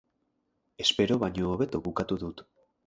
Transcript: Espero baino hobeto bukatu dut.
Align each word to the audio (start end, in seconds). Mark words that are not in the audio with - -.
Espero 0.85 1.21
baino 1.25 1.53
hobeto 1.53 1.85
bukatu 1.91 2.21
dut. 2.27 2.47